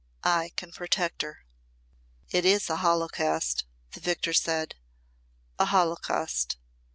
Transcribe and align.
I 0.25 0.51
can 0.55 0.71
protect 0.71 1.21
her." 1.21 1.43
"It 2.31 2.43
is 2.43 2.71
a 2.71 2.77
holocaust," 2.77 3.65
the 3.91 3.99
Vicar 3.99 4.33
said," 4.33 4.73
a 5.59 5.65
holocaust." 5.65 6.57